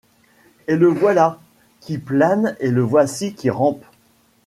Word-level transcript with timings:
Et 0.67 0.77
le 0.77 0.87
Voilà. 0.87 1.37
qui 1.79 1.99
plane 1.99 2.57
et 2.59 2.71
le 2.71 2.81
voici 2.81 3.35
qui. 3.35 3.51
rampe 3.51 3.85